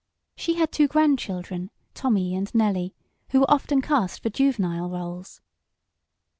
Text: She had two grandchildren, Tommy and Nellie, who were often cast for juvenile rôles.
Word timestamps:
She 0.35 0.55
had 0.55 0.71
two 0.71 0.87
grandchildren, 0.87 1.69
Tommy 1.93 2.33
and 2.33 2.51
Nellie, 2.55 2.95
who 3.29 3.41
were 3.41 3.51
often 3.51 3.83
cast 3.83 4.23
for 4.23 4.31
juvenile 4.31 4.89
rôles. 4.89 5.41